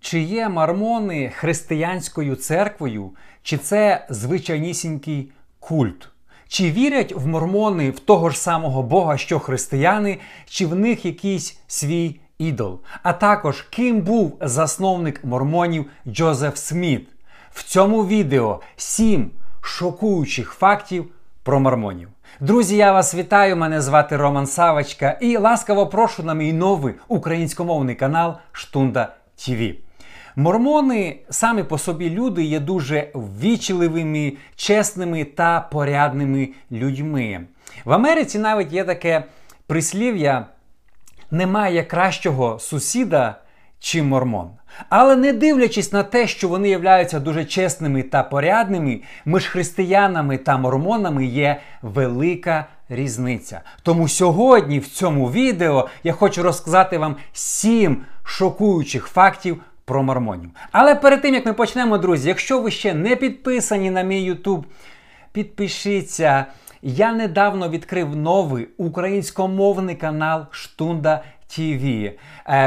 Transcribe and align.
Чи 0.00 0.20
є 0.20 0.48
мормони 0.48 1.32
християнською 1.36 2.36
церквою, 2.36 3.10
чи 3.42 3.56
це 3.56 4.06
звичайнісінький 4.10 5.32
культ? 5.58 6.08
Чи 6.48 6.70
вірять 6.70 7.12
в 7.12 7.26
мормони 7.26 7.90
в 7.90 8.00
того 8.00 8.30
ж 8.30 8.38
самого 8.38 8.82
Бога, 8.82 9.16
що 9.16 9.38
християни, 9.38 10.18
чи 10.46 10.66
в 10.66 10.74
них 10.74 11.04
якийсь 11.04 11.58
свій 11.66 12.20
ідол? 12.38 12.80
А 13.02 13.12
також 13.12 13.62
ким 13.62 14.00
був 14.00 14.38
засновник 14.40 15.24
мормонів 15.24 15.86
Джозеф 16.08 16.56
Сміт? 16.56 17.08
В 17.52 17.62
цьому 17.62 18.06
відео 18.06 18.60
сім 18.76 19.30
шокуючих 19.60 20.52
фактів 20.52 21.12
про 21.50 21.60
мормонів. 21.60 22.08
Друзі, 22.40 22.76
я 22.76 22.92
вас 22.92 23.14
вітаю! 23.14 23.56
Мене 23.56 23.80
звати 23.80 24.16
Роман 24.16 24.46
Савочка 24.46 25.18
і 25.20 25.36
ласкаво 25.36 25.86
прошу 25.86 26.22
на 26.22 26.34
мій 26.34 26.52
новий 26.52 26.94
українськомовний 27.08 27.94
канал 27.94 28.34
Штунда 28.52 29.14
ТВ. 29.36 29.60
Мормони 30.36 31.18
самі 31.30 31.62
по 31.62 31.78
собі 31.78 32.10
люди 32.10 32.44
є 32.44 32.60
дуже 32.60 33.08
ввічливими, 33.14 34.32
чесними 34.56 35.24
та 35.24 35.60
порядними 35.60 36.48
людьми. 36.72 37.40
В 37.84 37.92
Америці 37.92 38.38
навіть 38.38 38.72
є 38.72 38.84
таке 38.84 39.24
прислів'я: 39.66 40.46
немає 41.30 41.82
кращого 41.82 42.58
сусіда, 42.58 43.34
чим 43.80 44.08
мормон. 44.08 44.50
Але 44.88 45.16
не 45.16 45.32
дивлячись 45.32 45.92
на 45.92 46.02
те, 46.02 46.26
що 46.26 46.48
вони 46.48 46.68
являються 46.68 47.20
дуже 47.20 47.44
чесними 47.44 48.02
та 48.02 48.22
порядними, 48.22 49.00
між 49.24 49.46
християнами 49.46 50.38
та 50.38 50.56
мормонами 50.56 51.26
є 51.26 51.60
велика 51.82 52.66
різниця. 52.88 53.60
Тому 53.82 54.08
сьогодні 54.08 54.78
в 54.78 54.88
цьому 54.88 55.30
відео 55.30 55.88
я 56.04 56.12
хочу 56.12 56.42
розказати 56.42 56.98
вам 56.98 57.16
сім 57.32 58.04
шокуючих 58.24 59.06
фактів 59.06 59.60
про 59.84 60.02
мормонів. 60.02 60.50
Але 60.72 60.94
перед 60.94 61.22
тим 61.22 61.34
як 61.34 61.46
ми 61.46 61.52
почнемо, 61.52 61.98
друзі, 61.98 62.28
якщо 62.28 62.60
ви 62.60 62.70
ще 62.70 62.94
не 62.94 63.16
підписані 63.16 63.90
на 63.90 64.02
мій 64.02 64.32
YouTube, 64.32 64.64
підпишіться. 65.32 66.46
Я 66.82 67.12
недавно 67.12 67.68
відкрив 67.68 68.16
новий 68.16 68.68
українськомовний 68.76 69.94
канал 69.94 70.46
Штунда 70.50 71.22
ТВ. 71.50 72.10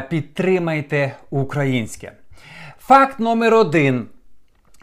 Підтримайте 0.10 1.16
українське. 1.30 2.12
Факт 2.80 3.20
номер 3.20 3.54
один. 3.54 4.08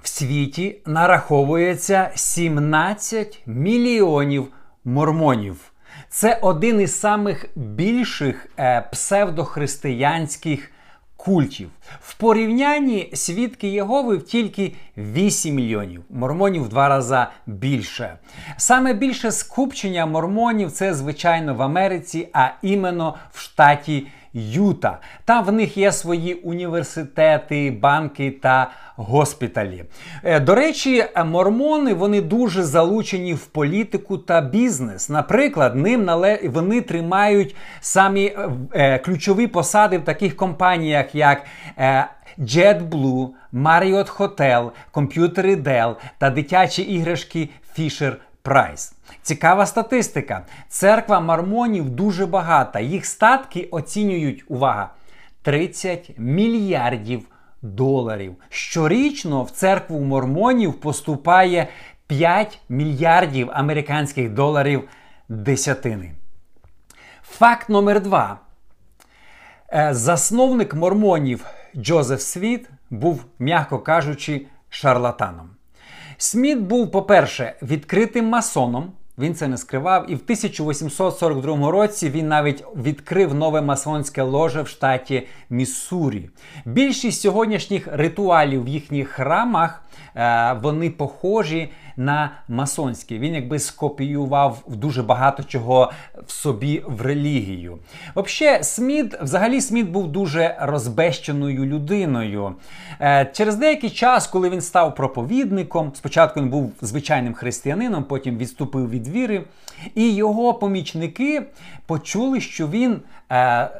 В 0.02 0.08
світі 0.08 0.76
нараховується 0.86 2.10
17 2.14 3.42
мільйонів 3.46 4.48
мормонів. 4.84 5.72
Це 6.08 6.38
один 6.42 6.80
із 6.80 7.00
самих 7.00 7.46
більших 7.56 8.46
е, 8.58 8.88
псевдохристиянських 8.92 10.70
культів. 11.24 11.70
В 12.00 12.14
порівнянні 12.14 13.10
свідки 13.14 13.68
Єгови 13.68 14.18
тільки 14.18 14.72
8 14.96 15.54
мільйонів, 15.54 16.02
мормонів 16.10 16.62
в 16.64 16.68
два 16.68 16.88
рази 16.88 17.26
більше. 17.46 18.18
Саме 18.56 18.94
більше 18.94 19.32
скупчення 19.32 20.06
мормонів 20.06 20.72
це, 20.72 20.94
звичайно, 20.94 21.54
в 21.54 21.62
Америці, 21.62 22.28
а 22.32 22.48
іменно 22.62 23.14
в 23.32 23.40
штаті 23.40 24.06
Юта. 24.34 24.98
Там 25.24 25.44
в 25.44 25.52
них 25.52 25.76
є 25.76 25.92
свої 25.92 26.34
університети, 26.34 27.78
банки 27.82 28.30
та 28.30 28.70
госпіталі. 28.96 29.84
Е, 30.24 30.40
до 30.40 30.54
речі, 30.54 31.04
мормони 31.26 31.94
вони 31.94 32.20
дуже 32.20 32.62
залучені 32.62 33.34
в 33.34 33.46
політику 33.46 34.18
та 34.18 34.40
бізнес. 34.40 35.08
Наприклад, 35.08 35.76
ним 35.76 36.04
нале... 36.04 36.40
вони 36.44 36.80
тримають 36.80 37.56
самі 37.80 38.24
е, 38.26 38.50
е, 38.72 38.98
ключові 38.98 39.46
посади 39.46 39.98
в 39.98 40.04
таких 40.04 40.36
компаніях, 40.36 41.14
як 41.14 41.42
е, 41.78 42.06
JetBlue, 42.38 43.28
Marriott 43.52 44.16
Hotel, 44.16 44.70
комп'ютери 44.90 45.56
Dell 45.56 45.94
та 46.18 46.30
дитячі 46.30 46.82
іграшки 46.82 47.48
Fisher 47.78 48.14
Price. 48.44 48.92
Цікава 49.22 49.66
статистика. 49.66 50.46
Церква 50.68 51.20
мормонів 51.20 51.90
дуже 51.90 52.26
багата. 52.26 52.80
Їх 52.80 53.06
статки 53.06 53.68
оцінюють, 53.70 54.44
увага, 54.48 54.90
30 55.42 56.10
мільярдів 56.18 57.26
доларів. 57.62 58.36
Щорічно 58.48 59.42
в 59.42 59.50
церкву 59.50 60.00
мормонів 60.00 60.80
поступає 60.80 61.68
5 62.06 62.58
мільярдів 62.68 63.48
американських 63.52 64.30
доларів 64.30 64.88
десятини. 65.28 66.12
Факт 67.22 67.68
номер 67.68 68.00
два. 68.00 68.38
Е, 69.72 69.94
засновник 69.94 70.74
мормонів 70.74 71.44
Джозеф 71.76 72.20
Світ 72.20 72.70
був, 72.90 73.24
м'яко 73.38 73.78
кажучи, 73.78 74.46
шарлатаном. 74.70 75.50
Сміт 76.18 76.58
був, 76.58 76.90
по-перше, 76.90 77.54
відкритим 77.62 78.28
масоном. 78.28 78.92
Він 79.20 79.34
це 79.34 79.48
не 79.48 79.56
скривав, 79.56 80.10
і 80.10 80.14
в 80.14 80.20
1842 80.24 81.70
році 81.70 82.10
він 82.10 82.28
навіть 82.28 82.64
відкрив 82.76 83.34
нове 83.34 83.62
масонське 83.62 84.22
ложе 84.22 84.62
в 84.62 84.68
штаті 84.68 85.26
Міссурі. 85.50 86.30
Більшість 86.64 87.20
сьогоднішніх 87.20 87.88
ритуалів 87.92 88.64
в 88.64 88.68
їхніх 88.68 89.08
храмах 89.08 89.82
е, 90.16 90.56
вони 90.62 90.90
похожі 90.90 91.68
на 91.96 92.30
масонські. 92.48 93.18
Він 93.18 93.34
якби 93.34 93.58
скопіював 93.58 94.62
дуже 94.68 95.02
багато 95.02 95.42
чого 95.42 95.92
в 96.26 96.30
собі 96.30 96.82
в 96.86 97.02
релігію. 97.02 97.78
Взагалі, 98.16 98.64
Сміт, 98.64 99.14
взагалі, 99.22 99.60
Сміт 99.60 99.88
був 99.88 100.08
дуже 100.08 100.56
розбещеною 100.60 101.64
людиною. 101.64 102.54
Е, 103.00 103.30
через 103.32 103.56
деякий 103.56 103.90
час, 103.90 104.26
коли 104.26 104.50
він 104.50 104.60
став 104.60 104.94
проповідником, 104.94 105.92
спочатку 105.94 106.40
він 106.40 106.50
був 106.50 106.72
звичайним 106.80 107.34
християнином, 107.34 108.04
потім 108.04 108.38
відступив 108.38 108.90
від 108.90 109.08
віри, 109.10 109.44
і 109.94 110.14
його 110.14 110.54
помічники 110.54 111.42
почули, 111.86 112.40
що 112.40 112.68
він 112.68 113.00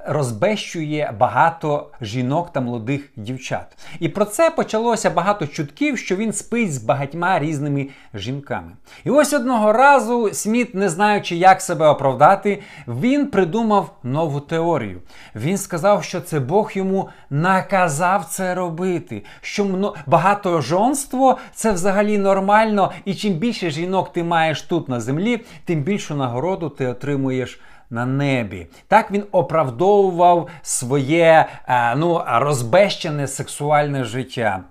розбещує 0.06 1.14
багато 1.18 1.90
жінок 2.00 2.52
та 2.52 2.60
молодих 2.60 3.10
дівчат. 3.16 3.66
І 4.00 4.08
про 4.08 4.24
це 4.24 4.50
почалося 4.50 5.10
багато 5.10 5.46
чутків, 5.46 5.98
що 5.98 6.16
він 6.16 6.32
спить 6.32 6.74
з 6.74 6.78
багатьма 6.78 7.38
різними 7.38 7.88
жінками. 8.14 8.72
І 9.04 9.10
ось 9.10 9.32
одного 9.32 9.72
разу 9.72 10.30
Сміт, 10.32 10.74
не 10.74 10.88
знаючи, 10.88 11.36
як 11.36 11.62
себе 11.62 11.88
оправдати, 11.88 12.62
він 12.88 13.26
придумав 13.26 13.94
нову 14.02 14.40
теорію. 14.40 15.00
Він 15.34 15.58
сказав, 15.58 16.04
що 16.04 16.20
це 16.20 16.40
Бог 16.40 16.70
йому 16.74 17.08
наказав 17.30 18.24
це 18.24 18.54
робити. 18.54 19.24
Що 19.40 19.94
багатожонство 20.06 21.38
це 21.54 21.72
взагалі 21.72 22.18
нормально, 22.18 22.92
і 23.04 23.14
чим 23.14 23.32
більше 23.32 23.70
жінок 23.70 24.12
ти 24.12 24.22
маєш 24.22 24.62
тут 24.62 24.88
на 24.88 25.00
землі, 25.00 25.40
тим 25.64 25.82
більшу 25.82 26.14
нагороду 26.14 26.68
ти 26.68 26.86
отримуєш. 26.86 27.60
На 27.90 28.06
небі. 28.06 28.66
Так 28.88 29.10
він 29.10 29.24
оправдовував 29.32 30.48
своє 30.62 31.46
а, 31.66 31.94
ну, 31.96 32.22
розбещене 32.26 33.26
сексуальне 33.26 34.04
життя. 34.04 34.64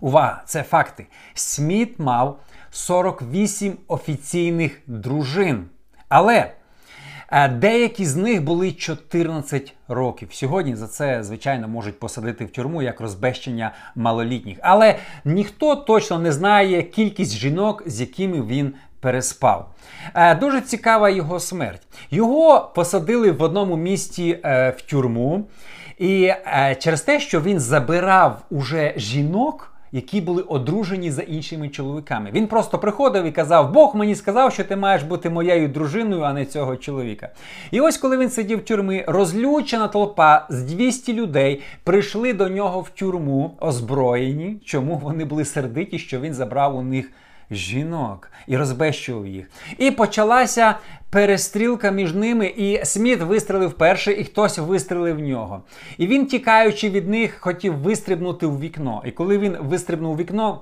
Увага, 0.00 0.42
це 0.46 0.62
факти. 0.62 1.06
Сміт 1.34 1.98
мав 1.98 2.38
48 2.70 3.76
офіційних 3.88 4.80
дружин. 4.86 5.64
Але 6.08 6.52
е, 7.30 7.48
деякі 7.48 8.04
з 8.04 8.16
них 8.16 8.44
були 8.44 8.72
14 8.72 9.74
років. 9.88 10.28
Сьогодні 10.32 10.76
за 10.76 10.86
це, 10.86 11.24
звичайно, 11.24 11.68
можуть 11.68 12.00
посадити 12.00 12.44
в 12.44 12.50
тюрму 12.50 12.82
як 12.82 13.00
розбещення 13.00 13.72
малолітніх. 13.94 14.58
Але 14.62 14.98
ніхто 15.24 15.76
точно 15.76 16.18
не 16.18 16.32
знає 16.32 16.82
кількість 16.82 17.36
жінок, 17.36 17.82
з 17.86 18.00
якими 18.00 18.42
він 18.42 18.74
переспав. 19.02 19.68
Е, 20.14 20.34
дуже 20.34 20.60
цікава 20.60 21.10
його 21.10 21.40
смерть. 21.40 21.82
Його 22.10 22.72
посадили 22.74 23.30
в 23.30 23.42
одному 23.42 23.76
місті 23.76 24.40
е, 24.44 24.70
в 24.70 24.82
тюрму, 24.82 25.46
і 25.98 26.32
через 26.78 27.02
те, 27.02 27.20
що 27.20 27.40
він 27.40 27.60
забирав 27.60 28.42
уже 28.50 28.94
жінок 28.96 29.72
які 29.92 30.20
були 30.20 30.42
одружені 30.42 31.10
за 31.10 31.22
іншими 31.22 31.68
чоловіками. 31.68 32.30
Він 32.34 32.46
просто 32.46 32.78
приходив 32.78 33.24
і 33.24 33.32
казав: 33.32 33.72
Бог 33.72 33.96
мені 33.96 34.14
сказав, 34.14 34.52
що 34.52 34.64
ти 34.64 34.76
маєш 34.76 35.02
бути 35.02 35.30
моєю 35.30 35.68
дружиною, 35.68 36.22
а 36.22 36.32
не 36.32 36.46
цього 36.46 36.76
чоловіка. 36.76 37.28
І 37.70 37.80
ось, 37.80 37.96
коли 37.96 38.18
він 38.18 38.30
сидів 38.30 38.58
в 38.58 38.64
тюрмі, 38.64 39.04
розлючена 39.06 39.88
толпа 39.88 40.46
з 40.48 40.62
200 40.62 41.12
людей 41.12 41.62
прийшли 41.84 42.32
до 42.32 42.48
нього 42.48 42.80
в 42.80 42.88
тюрму 42.88 43.56
озброєні. 43.60 44.60
Чому 44.64 44.96
вони 44.96 45.24
були 45.24 45.44
сердиті, 45.44 45.98
що 45.98 46.20
він 46.20 46.34
забрав 46.34 46.76
у 46.76 46.82
них 46.82 47.10
жінок 47.54 48.30
і 48.46 48.56
розбещував 48.56 49.26
їх. 49.26 49.50
І 49.78 49.90
почалася 49.90 50.74
перестрілка 51.10 51.90
між 51.90 52.14
ними, 52.14 52.46
і 52.46 52.84
Сміт 52.84 53.20
вистрелив 53.20 53.72
перший, 53.72 54.20
і 54.20 54.24
хтось 54.24 54.58
вистрелив 54.58 55.16
в 55.16 55.20
нього. 55.20 55.62
І 55.98 56.06
він, 56.06 56.26
тікаючи 56.26 56.90
від 56.90 57.08
них, 57.08 57.36
хотів 57.40 57.78
вистрибнути 57.78 58.46
в 58.46 58.60
вікно. 58.60 59.02
І 59.04 59.10
коли 59.10 59.38
він 59.38 59.56
вистрибнув 59.60 60.12
у 60.12 60.16
вікно, 60.16 60.60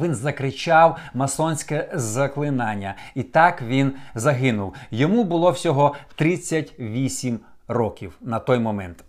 Він 0.00 0.14
закричав 0.14 0.98
масонське 1.14 1.88
заклинання, 1.94 2.94
і 3.14 3.22
так 3.22 3.62
він 3.62 3.92
загинув. 4.14 4.74
Йому 4.90 5.24
було 5.24 5.50
всього 5.50 5.94
38 6.14 7.40
років 7.68 8.12
на 8.20 8.38
той 8.38 8.58
момент. 8.58 9.04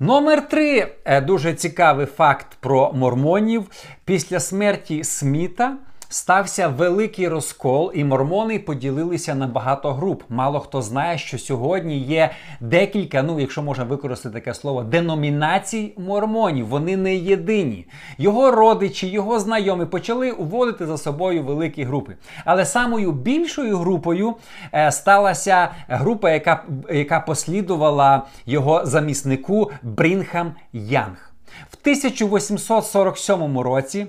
Номер 0.00 0.48
три 0.48 0.92
е, 1.04 1.20
дуже 1.20 1.54
цікавий 1.54 2.06
факт 2.06 2.46
про 2.60 2.92
мормонів. 2.92 3.66
Після 4.04 4.40
смерті 4.40 5.04
Сміта 5.04 5.76
стався 6.10 6.68
великий 6.68 7.28
розкол, 7.28 7.92
і 7.94 8.04
мормони 8.04 8.58
поділилися 8.58 9.34
на 9.34 9.46
багато 9.46 9.92
груп. 9.92 10.22
Мало 10.28 10.60
хто 10.60 10.82
знає, 10.82 11.18
що 11.18 11.38
сьогодні 11.38 11.98
є 11.98 12.30
декілька, 12.60 13.22
ну 13.22 13.40
якщо 13.40 13.62
можна 13.62 13.84
використати 13.84 14.32
таке 14.32 14.54
слово, 14.54 14.82
деномінацій 14.82 15.92
мормонів. 15.98 16.66
Вони 16.66 16.96
не 16.96 17.16
єдині. 17.16 17.86
Його 18.18 18.50
родичі, 18.50 19.06
його 19.06 19.40
знайомі 19.40 19.84
почали 19.84 20.30
уводити 20.30 20.86
за 20.86 20.98
собою 20.98 21.42
великі 21.42 21.84
групи. 21.84 22.16
Але 22.44 22.64
самою 22.64 23.12
більшою 23.12 23.78
групою 23.78 24.34
е, 24.74 24.92
сталася 24.92 25.70
група, 25.88 26.30
яка, 26.30 26.64
яка 26.92 27.20
послідувала 27.20 28.26
його 28.46 28.86
заміснику 28.86 29.70
Брінхам 29.82 30.54
Янг. 30.72 31.32
В 31.70 31.76
1847 31.82 33.58
році. 33.58 34.06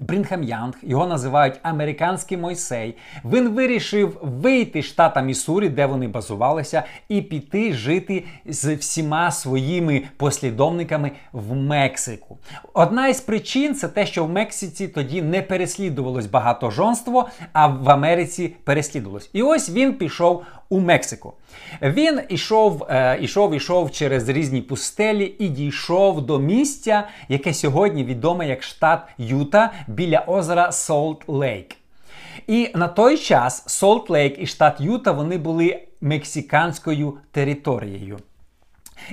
Брінхам 0.00 0.42
Янг, 0.42 0.74
його 0.82 1.06
називають 1.06 1.54
американський 1.62 2.38
Мойсей. 2.38 2.96
Він 3.24 3.48
вирішив 3.48 4.18
вийти 4.22 4.82
з 4.82 4.84
штата 4.84 5.20
Міссурі, 5.20 5.68
де 5.68 5.86
вони 5.86 6.08
базувалися, 6.08 6.82
і 7.08 7.22
піти 7.22 7.72
жити 7.72 8.24
з 8.46 8.74
всіма 8.74 9.30
своїми 9.30 10.02
послідовниками 10.16 11.12
в 11.32 11.54
Мексику. 11.54 12.38
Одна 12.74 13.08
із 13.08 13.20
причин 13.20 13.74
це 13.74 13.88
те, 13.88 14.06
що 14.06 14.24
в 14.24 14.30
Мексиці 14.30 14.88
тоді 14.88 15.22
не 15.22 15.42
переслідувалось 15.42 16.26
багатожонство, 16.26 17.28
а 17.52 17.66
в 17.66 17.90
Америці 17.90 18.54
переслідувалось. 18.64 19.30
І 19.32 19.42
ось 19.42 19.70
він 19.70 19.94
пішов 19.94 20.44
у 20.68 20.80
Мексику. 20.80 21.32
Він 21.82 22.20
ішов, 22.28 22.86
е, 22.90 23.18
ішов, 23.20 23.54
ішов 23.54 23.90
через 23.90 24.28
різні 24.28 24.60
пустелі 24.60 25.34
і 25.38 25.48
дійшов 25.48 26.26
до 26.26 26.38
місця, 26.38 27.08
яке 27.28 27.54
сьогодні 27.54 28.04
відоме 28.04 28.48
як 28.48 28.62
штат 28.62 29.00
Юта 29.18 29.72
біля 29.86 30.24
озера 30.26 30.72
Солт 30.72 31.24
Лейк. 31.26 31.76
І 32.46 32.70
на 32.74 32.88
той 32.88 33.18
час 33.18 33.64
Солт 33.66 34.10
Лейк 34.10 34.38
і 34.38 34.46
штат 34.46 34.80
Юта 34.80 35.12
вони 35.12 35.38
були 35.38 35.82
мексиканською 36.00 37.18
територією. 37.32 38.18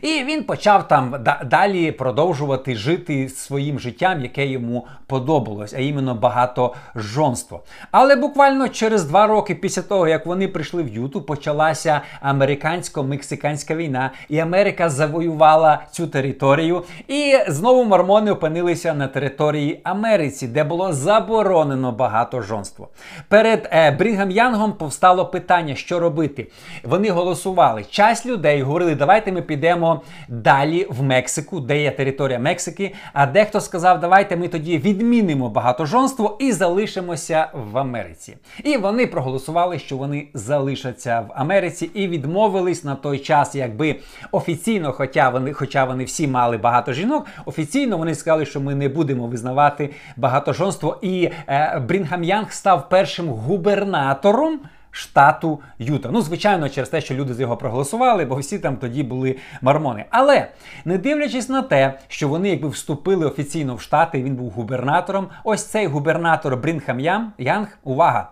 І 0.02 0.24
він 0.24 0.44
почав 0.44 0.88
там 0.88 1.16
далі 1.46 1.92
продовжувати 1.92 2.76
жити 2.76 3.30
своїм 3.30 3.80
життям, 3.80 4.22
яке 4.22 4.48
йому 4.48 4.88
подобалось, 5.08 5.74
а 5.74 5.80
іменно 5.80 6.16
багатожонство. 6.16 7.64
Але 7.92 8.16
буквально 8.16 8.70
через 8.70 9.04
два 9.04 9.28
роки 9.28 9.56
після 9.56 9.82
того, 9.82 10.08
як 10.08 10.26
вони 10.26 10.48
прийшли 10.48 10.84
в 10.84 10.88
Юту, 10.88 11.22
почалася 11.22 12.02
американсько-мексиканська 12.22 13.76
війна, 13.76 14.12
і 14.30 14.40
Америка 14.40 14.90
завоювала 14.90 15.80
цю 15.92 16.08
територію. 16.08 16.84
І 17.08 17.38
знову 17.48 17.84
мормони 17.84 18.32
опинилися 18.32 18.94
на 18.94 19.08
території 19.08 19.82
Америці, 19.84 20.48
де 20.48 20.64
було 20.64 20.94
заборонено 20.94 21.92
багатожонство. 21.92 22.90
Перед 23.28 23.70
е, 23.72 23.92
Брінгам 23.92 24.32
Янгом 24.32 24.74
повстало 24.74 25.26
питання, 25.26 25.76
що 25.76 26.00
робити. 26.00 26.48
Вони 26.84 27.10
голосували. 27.10 27.84
Часть 27.90 28.26
людей 28.26 28.62
говорили, 28.62 28.96
давайте 28.96 29.32
ми 29.32 29.42
підемо 29.42 29.75
йдемо 29.76 30.02
далі 30.30 30.88
в 30.90 31.04
Мексику, 31.04 31.60
де 31.60 31.82
є 31.82 31.92
територія 31.92 32.40
Мексики. 32.40 32.94
А 33.14 33.26
дехто 33.26 33.62
сказав, 33.62 34.00
давайте 34.00 34.36
ми 34.36 34.48
тоді 34.48 34.78
відмінимо 34.78 35.50
багатожонство 35.50 36.38
і 36.40 36.52
залишимося 36.52 37.48
в 37.54 37.78
Америці. 37.78 38.38
І 38.64 38.78
вони 38.78 39.08
проголосували, 39.08 39.80
що 39.80 39.98
вони 39.98 40.28
залишаться 40.34 41.20
в 41.20 41.32
Америці 41.36 41.90
і 41.94 42.08
відмовились 42.08 42.84
на 42.84 42.96
той 42.96 43.20
час, 43.20 43.56
якби 43.56 43.96
офіційно, 44.32 44.92
хоча 44.92 45.30
вони, 45.30 45.54
хоча 45.54 45.86
вони 45.86 46.04
всі 46.04 46.28
мали 46.28 46.58
багато 46.58 46.94
жінок, 46.94 47.26
офіційно 47.46 47.98
вони 47.98 48.16
сказали, 48.16 48.46
що 48.46 48.62
ми 48.62 48.76
не 48.76 48.90
будемо 48.90 49.28
визнавати 49.28 49.90
багатожонство. 50.18 50.98
І 51.02 51.30
е, 51.48 51.80
Брінгам 51.88 52.24
Янг 52.24 52.52
став 52.52 52.90
першим 52.90 53.30
губернатором 53.30 54.60
штату 54.96 55.62
Юта. 55.80 56.10
Ну, 56.12 56.22
звичайно, 56.22 56.70
через 56.70 56.90
те, 56.90 57.02
що 57.02 57.14
люди 57.14 57.34
з 57.34 57.40
його 57.40 57.58
проголосували, 57.58 58.26
бо 58.26 58.36
всі 58.36 58.60
там 58.60 58.78
тоді 58.78 59.04
були 59.04 59.36
мормони. 59.62 60.06
Але 60.10 60.48
не 60.86 60.98
дивлячись 60.98 61.50
на 61.50 61.62
те, 61.62 62.00
що 62.08 62.28
вони 62.28 62.50
якби 62.50 62.70
вступили 62.70 63.26
офіційно 63.26 63.76
в 63.76 63.82
штати, 63.82 64.24
він 64.24 64.36
був 64.36 64.50
губернатором. 64.50 65.28
Ось 65.44 65.66
цей 65.66 65.88
губернатор 65.88 66.58
Брінхам 66.58 67.00
Янг, 67.38 67.78
увага, 67.84 68.30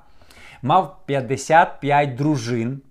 мав 0.61 0.97
55 1.05 2.15
дружин. 2.15 2.81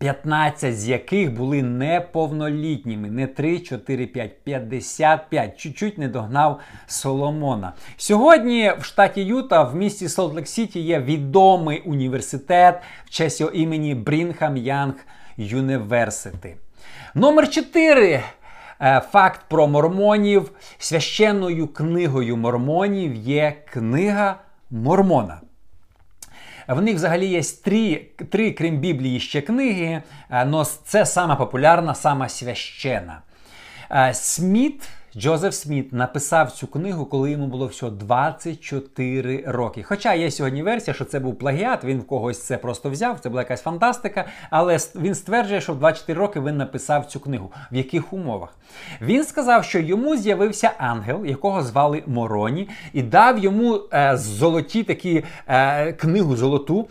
15 0.00 0.78
з 0.78 0.88
яких 0.88 1.32
були 1.32 1.62
неповнолітніми, 1.62 3.10
не 3.10 3.26
3, 3.26 3.58
4, 3.58 4.06
5, 4.06 4.44
55. 4.44 5.58
Чуть-чуть 5.58 5.98
не 5.98 6.08
догнав 6.08 6.60
Соломона. 6.86 7.72
Сьогодні 7.96 8.72
в 8.78 8.84
штаті 8.84 9.22
Юта, 9.22 9.62
в 9.62 9.76
місті 9.76 10.06
Солт-Лек 10.06 10.46
Сіті, 10.46 10.80
є 10.80 11.00
відомий 11.00 11.80
університет 11.80 12.80
в 13.04 13.10
честь 13.10 13.40
його 13.40 13.52
імені 13.52 13.94
Брінхам 13.94 14.56
Янг 14.56 14.94
Юніверсити. 15.36 16.56
Номер 17.14 17.50
4. 17.50 18.22
Е, 18.80 19.02
факт 19.12 19.40
про 19.48 19.68
мормонів. 19.68 20.50
Священною 20.78 21.68
книгою 21.68 22.36
мормонів 22.36 23.14
є 23.14 23.56
книга 23.72 24.36
Мормона. 24.70 25.40
В 26.70 26.82
них 26.82 26.94
взагалі 26.94 27.26
є 27.26 27.42
три, 27.64 28.06
три 28.30 28.52
крім 28.52 28.76
Біблії, 28.76 29.20
ще 29.20 29.40
книги, 29.40 30.02
але 30.28 30.64
це 30.84 31.06
сама 31.06 31.36
популярна, 31.36 31.94
сама 31.94 32.28
священа. 32.28 33.22
Е, 33.90 34.14
Сміт. 34.14 34.88
Джозеф 35.16 35.54
Сміт 35.54 35.92
написав 35.92 36.52
цю 36.52 36.66
книгу, 36.66 37.06
коли 37.06 37.30
йому 37.30 37.46
було 37.46 37.66
всього 37.66 37.92
24 37.92 39.44
роки. 39.46 39.82
Хоча 39.82 40.14
є 40.14 40.30
сьогодні 40.30 40.62
версія, 40.62 40.94
що 40.94 41.04
це 41.04 41.20
був 41.20 41.38
плагіат, 41.38 41.84
він 41.84 41.98
в 41.98 42.06
когось 42.06 42.42
це 42.42 42.58
просто 42.58 42.90
взяв, 42.90 43.20
це 43.20 43.28
була 43.28 43.42
якась 43.42 43.62
фантастика. 43.62 44.24
Але 44.50 44.78
він 44.94 45.14
стверджує, 45.14 45.60
що 45.60 45.72
в 45.72 45.78
24 45.78 46.20
роки 46.20 46.40
він 46.40 46.56
написав 46.56 47.06
цю 47.06 47.20
книгу. 47.20 47.52
В 47.72 47.76
яких 47.76 48.12
умовах? 48.12 48.56
Він 49.00 49.24
сказав, 49.24 49.64
що 49.64 49.78
йому 49.78 50.16
з'явився 50.16 50.70
ангел, 50.78 51.26
якого 51.26 51.62
звали 51.62 52.02
Мороні, 52.06 52.68
і 52.92 53.02
дав 53.02 53.38
йому 53.38 53.80
е, 53.92 54.16
золоті 54.16 54.82
такі 54.82 55.24
е, 55.46 55.92
книгу 55.92 56.36
золоту. 56.36 56.88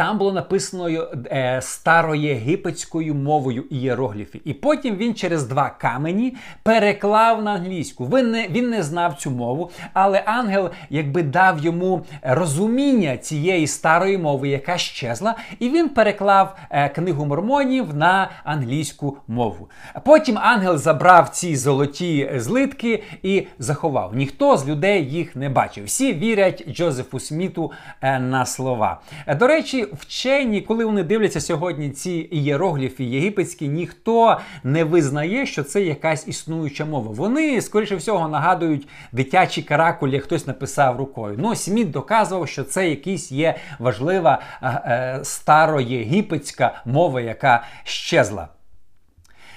Там 0.00 0.18
було 0.18 0.32
написано 0.32 0.88
е, 1.26 1.58
староєгипетською 1.62 3.14
мовою 3.14 3.64
ієрогліфи. 3.70 4.40
І 4.44 4.54
потім 4.54 4.96
він 4.96 5.14
через 5.14 5.46
два 5.46 5.70
камені 5.70 6.36
переклав 6.62 7.42
на 7.42 7.50
англійську. 7.50 8.06
Він 8.06 8.30
не, 8.30 8.48
він 8.48 8.70
не 8.70 8.82
знав 8.82 9.14
цю 9.14 9.30
мову, 9.30 9.70
але 9.92 10.22
ангел 10.26 10.70
якби 10.90 11.22
дав 11.22 11.58
йому 11.58 12.04
розуміння 12.22 13.16
цієї 13.16 13.66
старої 13.66 14.18
мови, 14.18 14.48
яка 14.48 14.78
щезла, 14.78 15.34
і 15.58 15.68
він 15.68 15.88
переклав 15.88 16.56
е, 16.70 16.88
книгу 16.88 17.26
мормонів 17.26 17.94
на 17.94 18.30
англійську 18.44 19.16
мову. 19.28 19.68
Потім 20.04 20.38
ангел 20.38 20.76
забрав 20.76 21.28
ці 21.28 21.56
золоті 21.56 22.30
злитки 22.36 23.02
і 23.22 23.46
заховав. 23.58 24.14
Ніхто 24.14 24.56
з 24.56 24.68
людей 24.68 25.10
їх 25.10 25.36
не 25.36 25.48
бачив. 25.48 25.84
Всі 25.84 26.14
вірять 26.14 26.68
Джозефу 26.68 27.20
Сміту 27.20 27.72
е, 28.00 28.18
на 28.18 28.46
слова. 28.46 29.00
Е, 29.26 29.34
до 29.34 29.46
речі, 29.46 29.86
вчені, 29.92 30.60
коли 30.60 30.84
вони 30.84 31.02
дивляться 31.02 31.40
сьогодні 31.40 31.90
ці 31.90 32.10
ієрогліфи 32.10 33.04
єгипетські, 33.04 33.68
ніхто 33.68 34.40
не 34.64 34.84
визнає, 34.84 35.46
що 35.46 35.62
це 35.62 35.82
якась 35.82 36.28
існуюча 36.28 36.84
мова. 36.84 37.12
Вони, 37.12 37.60
скоріше 37.60 37.96
всього, 37.96 38.28
нагадують 38.28 38.88
дитячі 39.12 39.62
каракулі, 39.62 40.20
хтось 40.20 40.46
написав 40.46 40.96
рукою. 40.96 41.36
Ну, 41.38 41.54
Сміт 41.54 41.90
доказував, 41.90 42.48
що 42.48 42.64
це 42.64 42.88
якась 42.88 43.32
є 43.32 43.54
важлива 43.78 44.42
е, 44.62 44.68
е, 44.68 45.20
староєгипетська 45.24 46.82
мова, 46.84 47.20
яка 47.20 47.62
щезла. 47.84 48.48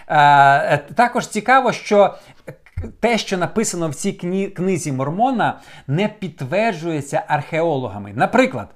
Е, 0.08 0.18
е 0.18 0.78
також 0.96 1.28
цікаво, 1.28 1.72
що 1.72 2.16
те, 3.00 3.18
що 3.18 3.38
написано 3.38 3.90
в 3.90 3.96
цій 3.96 4.14
книзі 4.56 4.92
Мормона, 4.92 5.60
не 5.88 6.08
підтверджується 6.08 7.24
археологами. 7.28 8.12
Наприклад. 8.16 8.68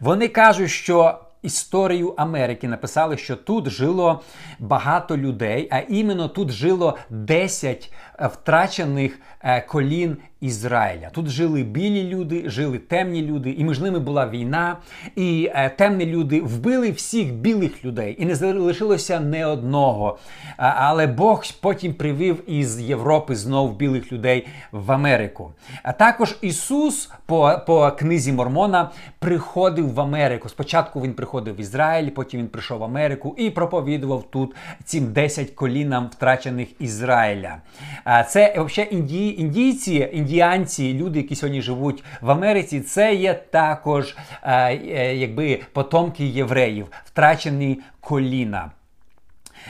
Вони 0.00 0.28
кажуть, 0.28 0.70
що 0.70 1.18
історію 1.42 2.14
Америки 2.16 2.68
написали, 2.68 3.16
що 3.16 3.36
тут 3.36 3.70
жило 3.70 4.22
багато 4.58 5.16
людей, 5.16 5.68
а 5.70 5.78
іменно 5.78 6.28
тут 6.28 6.50
жило 6.50 6.98
10 7.10 7.92
е, 8.20 8.26
втрачених 8.26 9.18
е, 9.40 9.60
колін 9.60 10.16
Ізраїля. 10.42 11.10
Тут 11.12 11.28
жили 11.28 11.62
білі 11.62 12.04
люди, 12.04 12.42
жили 12.46 12.78
темні 12.78 13.22
люди, 13.22 13.50
і 13.50 13.64
між 13.64 13.80
ними 13.80 13.98
була 13.98 14.28
війна. 14.28 14.76
І 15.16 15.50
е, 15.54 15.70
темні 15.70 16.06
люди 16.06 16.40
вбили 16.40 16.90
всіх 16.90 17.32
білих 17.32 17.84
людей, 17.84 18.16
і 18.18 18.26
не 18.26 18.34
залишилося 18.34 19.20
не 19.20 19.46
одного. 19.46 20.18
А, 20.56 20.74
але 20.76 21.06
Бог 21.06 21.44
потім 21.60 21.94
привів 21.94 22.50
із 22.50 22.80
Європи 22.80 23.36
знов 23.36 23.76
білих 23.76 24.12
людей 24.12 24.46
в 24.72 24.92
Америку. 24.92 25.52
А 25.82 25.92
також 25.92 26.38
Ісус 26.40 27.10
по, 27.26 27.60
по 27.66 27.90
книзі 27.90 28.32
Мормона 28.32 28.90
приходив 29.18 29.94
в 29.94 30.00
Америку. 30.00 30.48
Спочатку 30.48 31.00
він 31.00 31.14
приходив 31.14 31.56
в 31.56 31.60
Ізраїль, 31.60 32.10
потім 32.10 32.40
він 32.40 32.48
прийшов 32.48 32.78
в 32.78 32.84
Америку 32.84 33.34
і 33.38 33.50
проповідував 33.50 34.24
тут 34.30 34.54
цим 34.84 35.12
10 35.12 35.50
колінам 35.50 36.08
втрачених 36.12 36.68
Ізраїля. 36.78 37.56
А 38.04 38.22
це 38.22 38.54
взагалі 38.58 38.88
індії, 38.92 39.40
індійці, 39.40 40.08
індіанці, 40.32 40.94
люди, 40.94 41.18
які 41.18 41.36
сьогодні 41.36 41.62
живуть 41.62 42.04
в 42.20 42.30
Америці, 42.30 42.80
це 42.80 43.14
є 43.14 43.34
також 43.34 44.16
е, 44.42 44.74
е, 44.74 45.16
якби 45.16 45.60
потомки 45.72 46.24
євреїв, 46.24 46.86
втрачені 47.04 47.80
коліна. 48.00 48.70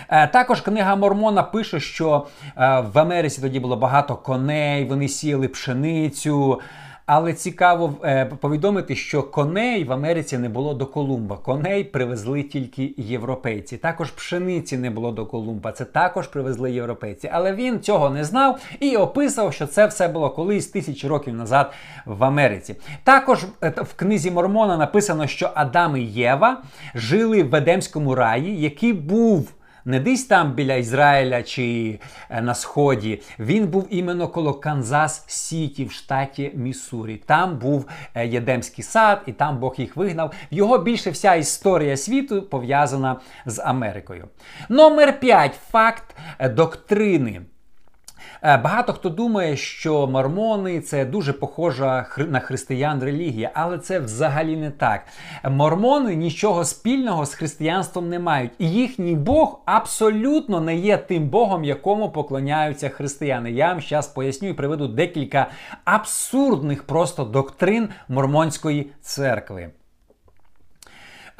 Е, 0.08 0.26
також 0.26 0.60
книга 0.60 0.96
Мормона 0.96 1.42
пише, 1.42 1.80
що 1.80 2.26
е, 2.46 2.80
в 2.94 2.98
Америці 2.98 3.40
тоді 3.40 3.60
було 3.60 3.76
багато 3.76 4.16
коней, 4.16 4.84
вони 4.84 5.08
сіяли 5.08 5.48
пшеницю. 5.48 6.60
Але 7.06 7.32
цікаво 7.32 7.94
е, 8.04 8.24
повідомити, 8.24 8.96
що 8.96 9.22
коней 9.22 9.84
в 9.84 9.92
Америці 9.92 10.38
не 10.38 10.48
було 10.48 10.74
до 10.74 10.86
Колумба. 10.86 11.36
Коней 11.36 11.84
привезли 11.84 12.42
тільки 12.42 12.94
європейці. 12.96 13.76
Також 13.76 14.10
пшениці 14.10 14.76
не 14.76 14.90
було 14.90 15.12
до 15.12 15.26
Колумба. 15.26 15.72
Це 15.72 15.84
також 15.84 16.28
привезли 16.28 16.72
європейці. 16.72 17.30
Але 17.32 17.54
він 17.54 17.80
цього 17.80 18.10
не 18.10 18.24
знав 18.24 18.60
і 18.80 18.96
описав, 18.96 19.54
що 19.54 19.66
це 19.66 19.86
все 19.86 20.08
було 20.08 20.30
колись 20.30 20.66
тисячі 20.66 21.08
років 21.08 21.34
назад 21.34 21.72
в 22.06 22.24
Америці. 22.24 22.74
Також 23.04 23.44
в 23.60 23.94
книзі 23.96 24.30
Мормона 24.30 24.76
написано, 24.76 25.26
що 25.26 25.50
Адам 25.54 25.96
і 25.96 26.00
Єва 26.00 26.62
жили 26.94 27.42
в 27.42 27.54
Едемському 27.54 28.14
раї, 28.14 28.60
який 28.60 28.92
був 28.92 29.52
не 29.84 30.00
десь 30.00 30.24
там 30.24 30.52
біля 30.52 30.74
Ізраїля 30.74 31.42
чи 31.42 31.98
е, 32.30 32.42
на 32.42 32.54
Сході. 32.54 33.22
Він 33.38 33.66
був 33.66 33.86
іменно 33.90 34.28
коло 34.28 34.54
Канзас 34.54 35.24
Сіті 35.26 35.84
в 35.84 35.92
штаті 35.92 36.52
Міссурі. 36.54 37.16
Там 37.26 37.58
був 37.58 37.88
е, 38.14 38.26
Єдемський 38.26 38.84
сад, 38.84 39.22
і 39.26 39.32
там 39.32 39.58
Бог 39.58 39.74
їх 39.78 39.96
вигнав. 39.96 40.32
Його 40.50 40.78
більше 40.78 41.10
вся 41.10 41.34
історія 41.34 41.96
світу 41.96 42.42
пов'язана 42.42 43.20
з 43.46 43.62
Америкою. 43.62 44.28
Номер 44.68 45.20
5. 45.20 45.54
Факт 45.70 46.16
е, 46.38 46.48
доктрини. 46.48 47.40
Е, 48.42 48.56
багато 48.56 48.92
хто 48.92 49.08
думає, 49.08 49.56
що 49.56 50.06
мормони 50.06 50.80
це 50.80 51.04
дуже 51.04 51.32
похожа 51.32 52.06
на 52.18 52.40
християн 52.40 53.02
релігія, 53.02 53.50
але 53.54 53.78
це 53.78 53.98
взагалі 53.98 54.56
не 54.56 54.70
так. 54.70 55.04
Мормони 55.50 56.14
нічого 56.14 56.64
спільного 56.64 57.26
з 57.26 57.34
християнством 57.34 58.08
не 58.08 58.18
мають, 58.18 58.52
і 58.58 58.70
їхній 58.70 59.14
Бог 59.14 59.60
абсолютно 59.64 60.60
не 60.60 60.76
є 60.76 60.96
тим 60.96 61.28
Богом, 61.28 61.64
якому 61.64 62.10
поклоняються 62.10 62.88
християни. 62.88 63.50
Я 63.50 63.68
вам 63.68 63.80
зараз 63.80 64.06
поясню 64.08 64.48
і 64.48 64.52
приведу 64.52 64.88
декілька 64.88 65.46
абсурдних 65.84 66.82
просто 66.82 67.24
доктрин 67.24 67.88
мормонської 68.08 68.90
церкви. 69.00 69.70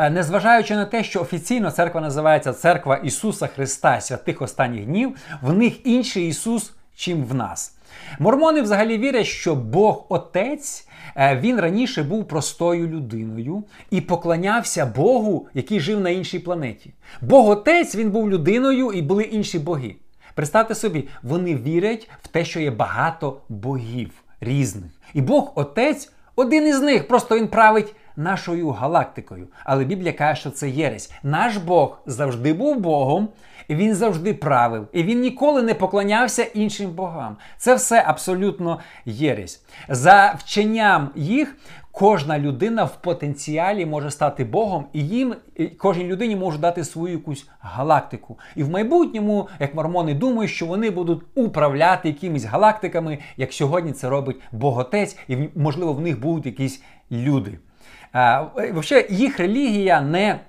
Е, 0.02 0.11
незважаючи 0.11 0.76
на 0.76 0.85
те, 0.85 1.04
що 1.04 1.21
офіційно 1.21 1.71
церква 1.71 2.00
називається 2.00 2.52
Церква 2.52 2.97
Ісуса 2.97 3.47
Христа 3.47 4.00
святих 4.00 4.42
останніх 4.42 4.85
днів, 4.85 5.16
в 5.42 5.52
них 5.52 5.87
інший 5.87 6.28
Ісус 6.28 6.73
чим 6.97 7.25
в 7.25 7.35
нас. 7.35 7.76
Мормони 8.18 8.62
взагалі 8.62 8.99
вірять, 8.99 9.26
що 9.26 9.54
Бог 9.54 10.06
Отець 10.09 10.88
е, 11.16 11.37
він 11.37 11.61
раніше 11.61 12.02
був 12.02 12.28
простою 12.28 12.88
людиною 12.88 13.64
і 13.90 14.00
поклонявся 14.00 14.87
Богу, 14.87 15.49
який 15.54 15.80
жив 15.80 16.00
на 16.00 16.11
іншій 16.11 16.38
планеті. 16.38 16.92
Бог 17.21 17.49
Отець 17.49 17.94
він 17.94 18.11
був 18.11 18.30
людиною 18.30 18.92
і 18.92 19.02
були 19.02 19.23
інші 19.23 19.59
боги. 19.59 19.97
Представте 20.35 20.75
собі, 20.75 21.09
вони 21.23 21.56
вірять 21.56 22.11
в 22.23 22.28
те, 22.28 22.44
що 22.44 22.61
є 22.61 22.71
багато 22.71 23.40
богів 23.49 24.11
різних. 24.40 24.90
І 25.14 25.21
Бог 25.21 25.52
Отець 25.54 26.12
один 26.37 26.66
із 26.66 26.80
них, 26.80 27.09
просто 27.09 27.37
він 27.37 27.49
править 27.49 27.94
нашою 28.16 28.71
галактикою. 28.71 29.49
Але 29.64 29.85
Біблія 29.85 30.12
каже, 30.12 30.40
що 30.40 30.50
це 30.50 30.71
єресь. 30.71 31.12
Наш 31.23 31.57
Бог 31.57 32.02
завжди 32.07 32.52
був 32.52 32.81
Богом, 32.81 33.28
він 33.71 33.95
завжди 33.95 34.35
правив. 34.35 34.88
І 34.92 35.02
він 35.02 35.21
ніколи 35.21 35.62
не 35.62 35.75
поклонявся 35.75 36.42
іншим 36.42 36.90
богам. 36.90 37.37
Це 37.59 37.75
все 37.75 38.04
абсолютно 38.07 38.78
єресь. 39.07 39.64
За 39.88 40.35
вченням 40.38 41.11
їх. 41.14 41.57
Кожна 41.95 42.38
людина 42.38 42.85
в 42.85 43.02
потенціалі 43.02 43.87
може 43.87 44.11
стати 44.11 44.45
Богом, 44.45 44.87
і 44.92 45.07
їм 45.07 45.35
кожній 45.78 46.04
людині 46.04 46.37
може 46.37 46.59
дати 46.59 46.85
свою 46.85 47.14
якусь 47.14 47.49
галактику. 47.61 48.38
І 48.57 48.62
в 48.62 48.71
майбутньому, 48.71 49.49
як 49.61 49.75
мормони 49.75 50.14
думають, 50.14 50.50
що 50.50 50.66
вони 50.66 50.90
будуть 50.90 51.23
управляти 51.35 52.09
якимись 52.09 52.45
галактиками, 52.45 53.19
як 53.37 53.52
сьогодні 53.52 53.92
це 53.92 54.09
робить 54.09 54.37
Боготець, 54.52 55.19
і 55.28 55.37
можливо 55.54 55.92
в 55.92 56.00
них 56.00 56.21
будуть 56.21 56.47
якісь 56.47 56.83
люди. 57.11 57.59
Взагалі, 58.14 59.07
їх 59.11 59.38
релігія 59.38 60.00
не 60.00 60.40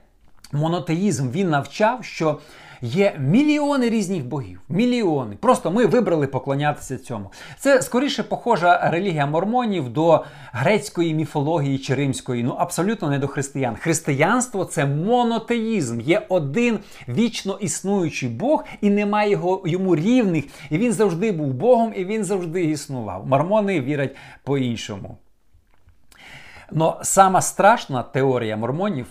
монотеїзм. 0.52 1.30
Він 1.30 1.50
навчав, 1.50 2.06
що 2.06 2.40
є 2.84 3.16
мільйони 3.20 3.90
різних 3.90 4.26
богів. 4.26 4.62
Мільйони. 4.70 5.36
Просто 5.40 5.72
ми 5.72 5.86
вибрали 5.86 6.28
поклонятися 6.28 6.98
цьому. 6.98 7.32
Це 7.60 7.82
скоріше 7.82 8.24
похожа 8.24 8.90
релігія 8.90 9.26
мормонів 9.26 9.90
до 9.90 10.24
грецької 10.52 11.14
міфології 11.14 11.78
чи 11.78 11.96
римської. 11.96 12.44
Ну 12.44 12.56
абсолютно 12.60 13.10
не 13.10 13.20
до 13.20 13.28
християн. 13.28 13.76
Християнство 13.76 14.66
це 14.66 14.86
монотеїзм. 14.86 16.02
Є 16.02 16.26
один 16.30 16.80
вічно 17.08 17.58
існуючий 17.62 18.30
Бог, 18.30 18.64
і 18.82 18.90
немає 18.90 19.32
його 19.32 19.64
йому 19.66 19.96
рівних. 19.96 20.46
І 20.70 20.78
він 20.78 20.94
завжди 20.94 21.32
був 21.32 21.54
Богом, 21.54 21.94
і 21.96 22.06
він 22.06 22.24
завжди 22.24 22.64
існував. 22.64 23.28
Мормони 23.28 23.82
вірять 23.82 24.16
по-іншому. 24.44 25.18
Но 26.76 27.00
сама 27.04 27.42
страшна 27.42 28.04
теорія 28.04 28.58
мормонів, 28.58 29.08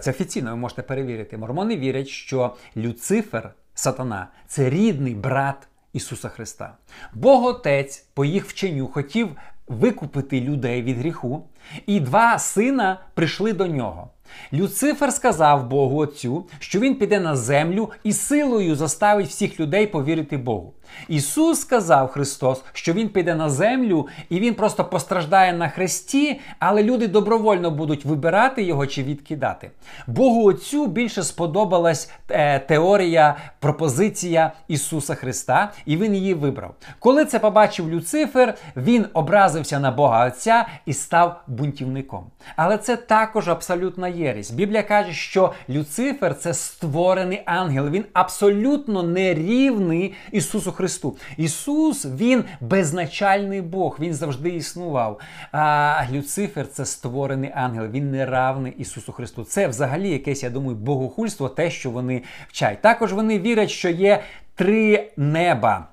це 0.00 0.10
офіційно 0.10 0.50
ви 0.50 0.56
можете 0.56 0.82
перевірити. 0.82 1.38
Мормони 1.38 1.76
вірять, 1.76 2.08
що 2.08 2.54
Люцифер, 2.76 3.54
сатана, 3.74 4.28
це 4.46 4.70
рідний 4.70 5.14
брат 5.14 5.68
Ісуса 5.92 6.28
Христа. 6.28 6.74
Бог 7.14 7.44
Отець 7.44 8.06
по 8.14 8.24
їх 8.24 8.46
вченню 8.46 8.86
хотів 8.86 9.28
викупити 9.66 10.40
людей 10.40 10.82
від 10.82 10.98
гріху, 10.98 11.48
і 11.86 12.00
два 12.00 12.38
сина 12.38 13.00
прийшли 13.14 13.52
до 13.52 13.66
нього. 13.66 14.10
Люцифер 14.52 15.12
сказав 15.12 15.68
Богу 15.68 15.98
Отцю, 15.98 16.44
що 16.58 16.80
він 16.80 16.94
піде 16.94 17.20
на 17.20 17.36
землю 17.36 17.90
і 18.04 18.12
силою 18.12 18.76
заставить 18.76 19.28
всіх 19.28 19.60
людей 19.60 19.86
повірити 19.86 20.36
Богу. 20.36 20.72
Ісус 21.08 21.60
сказав 21.60 22.08
Христос, 22.08 22.62
що 22.72 22.92
Він 22.92 23.08
піде 23.08 23.34
на 23.34 23.50
землю 23.50 24.06
і 24.28 24.40
Він 24.40 24.54
просто 24.54 24.84
постраждає 24.84 25.52
на 25.52 25.68
хресті, 25.68 26.40
але 26.58 26.82
люди 26.82 27.08
добровольно 27.08 27.70
будуть 27.70 28.04
вибирати 28.04 28.62
його 28.62 28.86
чи 28.86 29.02
відкидати. 29.02 29.70
Богу 30.06 30.44
Отцю 30.44 30.86
більше 30.86 31.22
сподобалась 31.22 32.10
е, 32.30 32.58
теорія, 32.58 33.36
пропозиція 33.60 34.52
Ісуса 34.68 35.14
Христа, 35.14 35.72
і 35.86 35.96
Він 35.96 36.14
її 36.14 36.34
вибрав. 36.34 36.74
Коли 36.98 37.24
це 37.24 37.38
побачив 37.38 37.90
Люцифер, 37.90 38.54
він 38.76 39.06
образився 39.12 39.80
на 39.80 39.90
Бога 39.90 40.26
Отця 40.26 40.66
і 40.86 40.92
став 40.92 41.40
бунтівником. 41.46 42.26
Але 42.56 42.78
це 42.78 42.96
також 42.96 43.48
абсолютна 43.48 44.08
єресь. 44.16 44.50
Біблія 44.50 44.82
каже, 44.82 45.12
що 45.12 45.52
Люцифер 45.68 46.38
це 46.38 46.54
створений 46.54 47.42
ангел. 47.44 47.88
Він 47.88 48.04
абсолютно 48.12 49.02
не 49.02 49.34
рівний 49.34 50.14
Ісусу 50.32 50.72
Христу. 50.72 51.16
Ісус, 51.36 52.06
Він 52.06 52.44
безначальний 52.60 53.60
Бог, 53.60 53.96
Він 54.00 54.14
завжди 54.14 54.50
існував. 54.50 55.20
А 55.52 56.02
Люцифер 56.12 56.68
це 56.68 56.84
створений 56.84 57.50
ангел, 57.54 57.86
він 57.86 58.10
не 58.10 58.26
равний 58.26 58.72
Ісусу 58.78 59.12
Христу. 59.12 59.44
Це 59.44 59.68
взагалі 59.68 60.10
якесь, 60.10 60.42
я 60.42 60.50
думаю, 60.50 60.76
богохульство, 60.76 61.48
те, 61.48 61.70
що 61.70 61.90
вони 61.90 62.22
вчать. 62.48 62.80
Також 62.80 63.12
вони 63.12 63.38
вірять, 63.38 63.70
що 63.70 63.88
є 63.88 64.22
три 64.54 65.10
неба. 65.16 65.88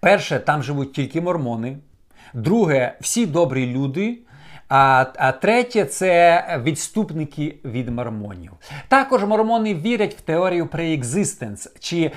Перше, 0.00 0.40
там 0.40 0.62
живуть 0.62 0.92
тільки 0.92 1.20
мормони. 1.20 1.78
Друге, 2.34 2.94
всі 3.00 3.26
добрі 3.26 3.66
люди. 3.66 4.18
А 4.68 5.06
а 5.16 5.32
третє 5.32 5.84
це 5.84 6.44
відступники 6.62 7.54
від 7.64 7.88
мормонів. 7.88 8.52
Також 8.88 9.24
мормони 9.24 9.74
вірять 9.74 10.14
в 10.14 10.20
теорію 10.20 10.66
преекзистенс, 10.66 11.68
чи 11.78 12.10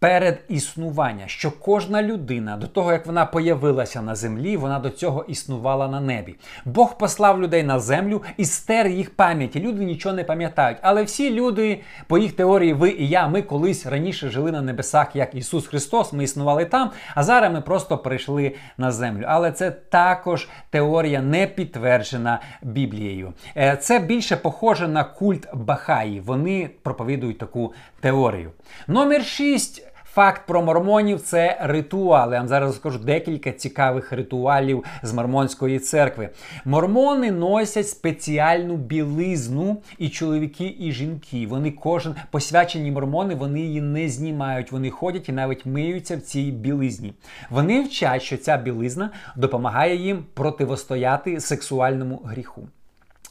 передіснування, 0.00 1.24
що 1.26 1.50
кожна 1.50 2.02
людина 2.02 2.56
до 2.56 2.66
того, 2.66 2.92
як 2.92 3.06
вона 3.06 3.26
появилася 3.26 4.02
на 4.02 4.14
землі, 4.14 4.56
вона 4.56 4.78
до 4.78 4.90
цього 4.90 5.24
існувала 5.28 5.88
на 5.88 6.00
небі. 6.00 6.36
Бог 6.64 6.98
послав 6.98 7.42
людей 7.42 7.62
на 7.62 7.80
землю 7.80 8.22
і 8.36 8.44
стер 8.44 8.86
їх 8.86 9.16
пам'яті. 9.16 9.60
Люди 9.60 9.84
нічого 9.84 10.14
не 10.14 10.24
пам'ятають. 10.24 10.78
Але 10.82 11.02
всі 11.02 11.30
люди, 11.34 11.80
по 12.06 12.18
їх 12.18 12.32
теорії, 12.32 12.72
ви 12.72 12.90
і 12.90 13.08
я, 13.08 13.28
ми 13.28 13.42
колись 13.42 13.86
раніше 13.86 14.30
жили 14.30 14.52
на 14.52 14.62
небесах, 14.62 15.16
як 15.16 15.34
Ісус 15.34 15.66
Христос, 15.66 16.12
ми 16.12 16.24
існували 16.24 16.64
там, 16.64 16.90
а 17.14 17.22
зараз 17.22 17.52
ми 17.52 17.60
просто 17.60 17.98
прийшли 17.98 18.54
на 18.78 18.92
землю. 18.92 19.24
Але 19.28 19.52
це 19.52 19.70
також 19.70 20.48
теорія 20.70 21.22
не 21.22 21.46
підтверджена 21.46 22.40
Біблією. 22.62 23.32
Е, 23.56 23.76
це 23.76 23.98
більше 23.98 24.36
похоже 24.36 24.88
на 24.88 25.04
культ 25.04 25.48
Бахаї. 25.54 26.20
Вони 26.20 26.70
проповідують 26.82 27.38
таку 27.38 27.72
теорію. 28.00 28.50
Номер 28.88 29.24
6. 29.24 29.89
Факт 30.14 30.46
про 30.46 30.62
мормонів 30.62 31.20
це 31.20 31.58
ритуали. 31.60 32.34
Я 32.34 32.40
вам 32.40 32.48
зараз 32.48 32.70
розкажу 32.70 32.98
декілька 32.98 33.52
цікавих 33.52 34.12
ритуалів 34.12 34.84
з 35.02 35.12
мормонської 35.12 35.78
церкви. 35.78 36.30
Мормони 36.64 37.30
носять 37.30 37.88
спеціальну 37.88 38.76
білизну 38.76 39.76
і 39.98 40.08
чоловіки, 40.08 40.76
і 40.78 40.92
жінки. 40.92 41.46
Вони 41.46 41.70
кожен 41.70 42.14
посвячені 42.30 42.90
мормони, 42.90 43.34
вони 43.34 43.60
її 43.60 43.80
не 43.80 44.08
знімають. 44.08 44.72
Вони 44.72 44.90
ходять 44.90 45.28
і 45.28 45.32
навіть 45.32 45.66
миються 45.66 46.16
в 46.16 46.20
цій 46.20 46.50
білизні. 46.50 47.14
Вони 47.50 47.82
вчать, 47.82 48.22
що 48.22 48.36
ця 48.36 48.56
білизна 48.56 49.10
допомагає 49.36 49.96
їм 49.96 50.24
противостояти 50.34 51.40
сексуальному 51.40 52.22
гріху. 52.24 52.68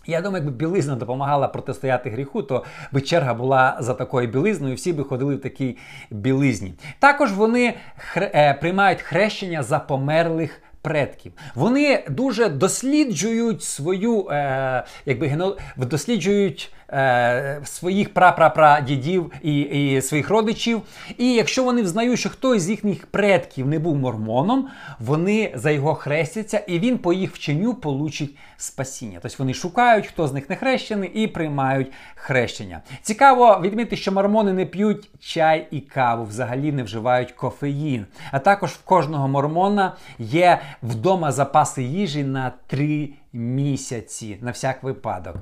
Я 0.10 0.22
думаю, 0.22 0.44
якби 0.44 0.58
білизна 0.58 0.96
допомагала 0.96 1.48
протистояти 1.48 2.10
гріху, 2.10 2.44
то 2.44 2.64
би 2.92 3.02
черга 3.02 3.34
була 3.34 3.78
за 3.80 3.94
такою 3.94 4.28
білизною, 4.28 4.76
всі 4.76 4.94
би 4.94 5.04
ходили 5.04 5.36
в 5.36 5.42
такій 5.42 5.78
білизні. 6.12 6.74
Також 7.00 7.34
вони 7.34 7.74
хр... 7.98 8.24
е, 8.24 8.54
приймають 8.54 9.02
хрещення 9.02 9.64
за 9.64 9.80
померлих. 9.80 10.62
Предків 10.82 11.32
вони 11.56 12.04
дуже 12.10 12.50
досліджують 12.50 13.64
свою, 13.64 14.28
е, 14.30 14.84
якби 15.06 15.28
гено... 15.28 15.58
досліджують 15.78 16.74
е, 16.94 17.62
своїх 17.64 18.14
прапрапрадідів 18.14 19.32
і, 19.42 19.60
і 19.60 20.02
своїх 20.02 20.30
родичів. 20.30 20.82
І 21.18 21.34
якщо 21.34 21.64
вони 21.64 21.82
взнають, 21.82 22.20
що 22.20 22.30
хтось 22.30 22.62
з 22.62 22.70
їхніх 22.70 23.06
предків 23.06 23.68
не 23.68 23.80
був 23.80 23.96
мормоном, 23.96 24.68
вони 25.00 25.52
за 25.56 25.72
його 25.72 25.96
хрестяться, 25.96 26.58
і 26.58 26.80
він 26.80 26.98
по 26.98 27.14
їх 27.14 27.36
вченню 27.36 27.74
получить 27.74 28.38
спасіння. 28.58 29.20
Тобто 29.22 29.36
вони 29.40 29.54
шукають, 29.54 30.08
хто 30.08 30.28
з 30.28 30.34
них 30.34 30.50
не 30.50 30.56
хрещений, 30.56 31.10
і 31.10 31.28
приймають 31.28 31.92
хрещення. 32.16 32.82
Цікаво 33.02 33.60
відмітити, 33.64 33.96
що 33.96 34.12
мормони 34.12 34.54
не 34.54 34.66
п'ють 34.66 35.10
чай 35.20 35.68
і 35.72 35.80
каву, 35.80 36.24
взагалі 36.24 36.72
не 36.72 36.84
вживають 36.84 37.32
кофеїн. 37.32 38.06
А 38.32 38.40
також 38.40 38.72
в 38.72 38.84
кожного 38.84 39.28
мормона 39.28 39.96
є 40.20 40.60
вдома 40.84 41.32
запаси 41.32 41.84
їжі 41.84 42.24
на 42.24 42.52
три 42.68 43.10
місяці 43.34 44.38
на 44.42 44.52
всяк 44.52 44.84
випадок. 44.84 45.36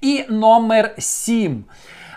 І 0.00 0.24
номер 0.28 0.94
7. 0.98 1.64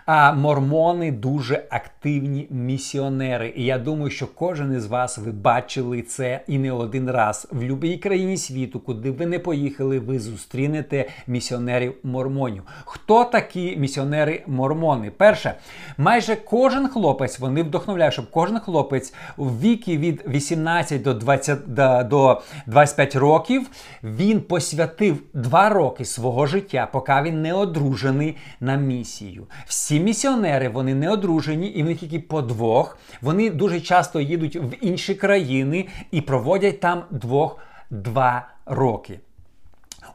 А 0.06 0.34
мормони 0.34 1.12
дуже 1.12 1.64
активні 1.70 2.48
місіонери. 2.50 3.54
І 3.56 3.66
я 3.66 3.78
думаю, 3.78 4.12
що 4.12 4.28
кожен 4.28 4.76
із 4.76 4.86
вас 4.86 5.18
ви 5.18 5.32
бачили 5.32 6.02
це 6.02 6.42
і 6.48 6.58
не 6.58 6.72
один 6.72 7.12
раз. 7.12 7.48
В 7.52 7.56
будь-якій 7.56 7.98
країні 7.98 8.38
світу, 8.38 8.80
куди 8.80 9.12
ви 9.12 9.26
не 9.26 9.40
поїхали, 9.40 10.00
ви 10.00 10.20
зустрінете 10.20 11.10
місіонерів 11.28 11.94
мормонів. 12.04 12.64
Хто 12.86 13.26
такі 13.26 13.78
місіонери-мормони? 13.78 15.12
Перше, 15.18 15.54
майже 15.98 16.36
кожен 16.36 16.88
хлопець, 16.88 17.40
вони 17.40 17.64
вдохновляють, 17.64 18.14
щоб 18.14 18.32
кожен 18.32 18.60
хлопець 18.60 19.14
у 19.38 19.46
віки 19.46 19.98
від 19.98 20.24
18 20.28 21.02
до 21.02 21.14
20 21.14 21.60
до 22.08 22.42
25 22.68 23.16
років 23.16 23.70
він 24.04 24.42
посвятив 24.42 25.18
2 25.34 25.70
роки 25.70 26.06
свого 26.06 26.46
життя, 26.46 26.90
поки 26.92 27.14
він 27.24 27.42
не 27.42 27.54
одружений 27.54 28.38
на 28.60 28.76
місію. 28.76 29.48
Всі 29.66 29.93
місіонери 30.00 30.70
вони 30.70 30.96
не 30.96 31.10
одружені, 31.10 31.68
і 31.68 31.84
в 31.84 31.86
них 31.86 32.00
тільки 32.00 32.20
по 32.20 32.42
двох. 32.42 32.98
Вони 33.22 33.50
дуже 33.50 33.82
часто 33.82 34.20
їдуть 34.20 34.56
в 34.56 34.72
інші 34.82 35.16
країни 35.16 35.88
і 36.12 36.22
проводять 36.22 36.80
там 36.80 37.04
двох-два 37.12 38.48
роки. 38.66 39.20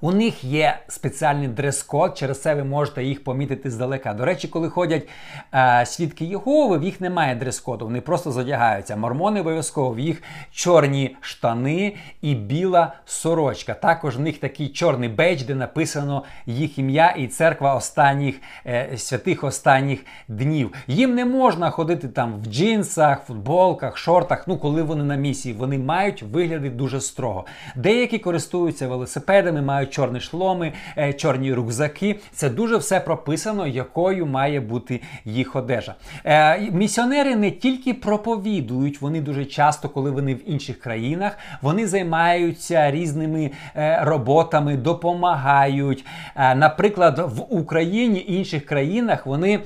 У 0.01 0.13
них 0.13 0.45
є 0.45 0.79
спеціальний 0.89 1.49
дрес-код, 1.49 2.19
через 2.19 2.43
це 2.43 2.55
ви 2.55 2.65
можете 2.65 3.05
їх 3.05 3.25
помітити 3.25 3.71
здалека. 3.71 4.15
До 4.15 4.25
речі, 4.25 4.49
коли 4.49 4.69
ходять 4.69 5.09
е, 5.55 5.87
свідки 5.87 6.25
Єгови, 6.25 6.79
в 6.79 6.85
їх 6.85 7.01
немає 7.01 7.35
дрес-коду, 7.35 7.85
вони 7.85 8.01
просто 8.01 8.33
задягаються. 8.33 8.97
Мормони 8.97 9.41
обов'язково 9.41 9.91
в 9.91 9.99
їх 9.99 10.23
чорні 10.51 11.17
штани 11.21 11.97
і 12.23 12.35
біла 12.35 12.93
сорочка. 13.05 13.75
Також 13.75 14.17
в 14.17 14.21
них 14.21 14.39
такий 14.39 14.69
чорний 14.69 15.09
бейдж, 15.09 15.43
де 15.43 15.55
написано 15.55 16.25
їх 16.47 16.79
ім'я 16.79 17.11
і 17.11 17.27
церква 17.27 17.75
останніх 17.75 18.35
е, 18.67 18.91
святих 18.97 19.45
останніх 19.45 20.05
днів. 20.29 20.73
Їм 20.87 21.15
не 21.15 21.25
можна 21.25 21.71
ходити 21.71 22.09
там 22.09 22.41
в 22.41 22.47
джинсах, 22.47 23.23
футболках, 23.27 23.97
шортах. 23.97 24.49
Ну, 24.49 24.59
коли 24.59 24.83
вони 24.83 25.05
на 25.05 25.17
місії, 25.17 25.55
вони 25.55 25.79
мають 25.79 26.23
вигляди 26.23 26.71
дуже 26.71 27.01
строго. 27.01 27.45
Деякі 27.77 28.19
користуються 28.19 28.89
велосипедами, 28.89 29.63
мають 29.63 29.88
чорні 29.91 30.21
шломи, 30.21 30.73
е, 30.99 31.13
чорні 31.13 31.55
рюкзаки. 31.55 32.17
Це 32.33 32.51
дуже 32.51 32.77
все 32.77 33.01
прописано, 33.01 33.67
якою 33.67 34.27
має 34.27 34.61
бути 34.61 35.01
їх 35.25 35.57
одежа. 35.57 35.95
Е, 36.25 36.61
місіонери 36.73 37.37
не 37.37 37.51
тільки 37.51 37.95
проповідують, 37.95 39.01
вони 39.01 39.21
дуже 39.21 39.45
часто, 39.45 39.89
коли 39.89 40.11
вони 40.11 40.35
в 40.35 40.51
інших 40.51 40.81
країнах, 40.81 41.39
вони 41.63 41.87
займаються 41.87 42.91
різними 42.91 43.51
е, 43.77 43.99
роботами, 44.03 44.77
допомагають. 44.77 46.05
Наприклад, 46.37 47.19
в 47.19 47.55
Україні 47.55 48.19
і 48.19 48.35
інших 48.35 48.67
країнах 48.67 49.27
вони 49.27 49.61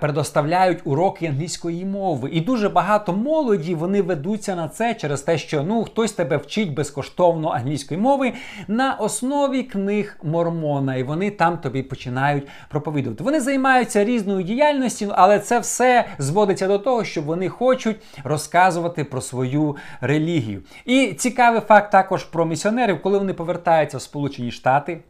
предоставляють 0.00 0.78
уроки 0.84 1.26
англійської 1.26 1.84
мови. 1.84 2.30
І 2.32 2.40
дуже 2.40 2.68
багато 2.68 3.12
молоді 3.12 3.74
вони 3.74 4.02
ведуться 4.02 4.56
на 4.56 4.68
це 4.68 4.94
через 4.94 5.22
те, 5.22 5.38
що 5.38 5.62
ну 5.62 5.84
хтось 5.84 6.12
тебе 6.12 6.36
вчить 6.36 6.74
безкоштовно 6.74 7.48
англійської 7.48 8.00
мови 8.00 8.32
на 8.68 8.94
основі 8.94 9.61
книг 9.62 10.16
Мормона, 10.22 10.96
і 10.96 11.02
вони 11.02 11.30
там 11.30 11.58
тобі 11.58 11.82
починають 11.82 12.48
проповідувати. 12.68 13.24
Вони 13.24 13.40
займаються 13.40 14.04
різною 14.04 14.42
діяльністю, 14.42 15.12
але 15.14 15.38
це 15.38 15.58
все 15.58 16.04
зводиться 16.18 16.68
до 16.68 16.78
того, 16.78 17.04
що 17.04 17.22
вони 17.22 17.48
хочуть 17.48 17.96
розказувати 18.24 19.04
про 19.04 19.20
свою 19.20 19.76
релігію. 20.00 20.62
І 20.84 21.12
цікавий 21.12 21.60
факт 21.60 21.92
також 21.92 22.24
про 22.24 22.44
місіонерів, 22.44 23.02
коли 23.02 23.18
вони 23.18 23.34
повертаються 23.34 23.98
в 23.98 24.02
Сполучені 24.02 24.50
Штати. 24.50 25.00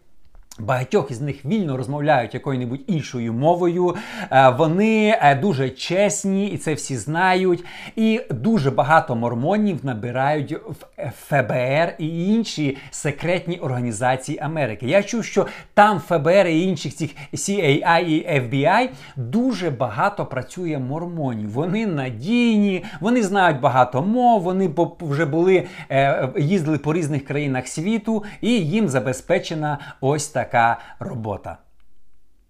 Багатьох 0.58 1.10
із 1.10 1.20
них 1.20 1.44
вільно 1.44 1.76
розмовляють 1.76 2.34
якою-небудь 2.34 2.80
іншою 2.86 3.32
мовою. 3.32 3.96
Е, 4.30 4.48
вони 4.48 5.18
е, 5.22 5.34
дуже 5.34 5.70
чесні, 5.70 6.48
і 6.48 6.58
це 6.58 6.74
всі 6.74 6.96
знають. 6.96 7.64
І 7.96 8.20
дуже 8.30 8.70
багато 8.70 9.16
мормонів 9.16 9.78
набирають 9.82 10.52
в 10.52 11.10
ФБР 11.10 11.94
і 11.98 12.28
інші 12.28 12.76
секретні 12.90 13.58
організації 13.58 14.38
Америки. 14.38 14.86
Я 14.86 15.02
чув, 15.02 15.24
що 15.24 15.46
там 15.74 16.00
ФБР 16.00 16.46
і 16.46 16.62
інших 16.62 16.94
цих 16.94 17.10
CAI 17.32 18.04
і 18.04 18.40
FBI 18.40 18.88
дуже 19.16 19.70
багато 19.70 20.26
працює 20.26 20.78
мормонів. 20.78 21.50
Вони 21.50 21.86
надійні, 21.86 22.84
вони 23.00 23.22
знають 23.22 23.60
багато 23.60 24.02
мов. 24.02 24.42
Вони 24.42 24.70
вже 25.00 25.24
були 25.24 25.66
е, 25.90 26.28
їздили 26.38 26.78
по 26.78 26.94
різних 26.94 27.24
країнах 27.24 27.68
світу, 27.68 28.24
і 28.40 28.50
їм 28.50 28.88
забезпечена 28.88 29.78
ось 30.00 30.28
така 30.42 30.78
робота. 31.00 31.58